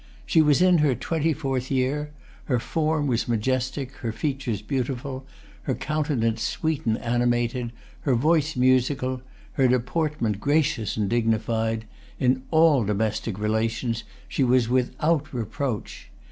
[0.25, 2.09] She was in her twenty fourth year.
[2.45, 5.27] Her form was majestic, her features beautiful,
[5.69, 11.85] her countenance sweet and animated, her voice musical, her deportment gracious and dignified.[Pg
[12.17, 16.09] 259] In all domestic relations she was without reproach.